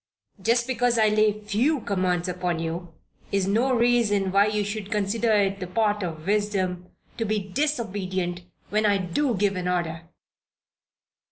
Just 0.41 0.65
because 0.65 0.97
I 0.97 1.09
lay 1.09 1.31
few 1.41 1.81
commands 1.81 2.27
upon 2.27 2.57
you, 2.57 2.91
is 3.31 3.45
no 3.45 3.71
reason 3.71 4.31
why 4.31 4.47
you 4.47 4.63
should 4.63 4.89
consider 4.91 5.31
it 5.31 5.59
the 5.59 5.67
part 5.67 6.01
of 6.01 6.25
wisdom 6.25 6.89
to 7.17 7.23
be 7.23 7.37
disobedient 7.37 8.41
when 8.69 8.83
I 8.87 8.97
do 8.97 9.35
give 9.35 9.55
an 9.55 9.67
order." 9.67 10.09